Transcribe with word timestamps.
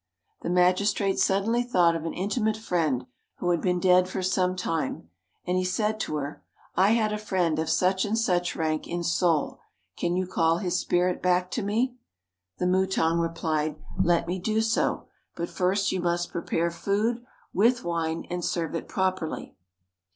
The 0.41 0.49
magistrate 0.49 1.19
suddenly 1.19 1.61
thought 1.61 1.95
of 1.95 2.05
an 2.05 2.13
intimate 2.15 2.57
friend 2.57 3.05
who 3.37 3.51
had 3.51 3.61
been 3.61 3.79
dead 3.79 4.09
for 4.09 4.23
some 4.23 4.55
time, 4.55 5.09
and 5.45 5.57
he 5.57 5.63
said 5.63 5.99
to 5.99 6.15
her, 6.15 6.43
"I 6.75 6.93
had 6.93 7.13
a 7.13 7.19
friend 7.19 7.59
of 7.59 7.69
such 7.69 8.03
and 8.03 8.17
such 8.17 8.55
rank 8.55 8.87
in 8.87 9.03
Seoul; 9.03 9.59
can 9.95 10.15
you 10.15 10.25
call 10.25 10.57
his 10.57 10.79
spirit 10.79 11.21
back 11.21 11.51
to 11.51 11.61
me?" 11.61 11.93
The 12.57 12.65
mutang 12.65 13.19
replied, 13.19 13.75
"Let 14.03 14.27
me 14.27 14.39
do 14.39 14.59
so; 14.61 15.05
but 15.35 15.51
first 15.51 15.91
you 15.91 16.01
must 16.01 16.31
prepare 16.31 16.71
food, 16.71 17.23
with 17.53 17.83
wine, 17.83 18.25
and 18.31 18.43
serve 18.43 18.73
it 18.73 18.87
properly." 18.87 19.55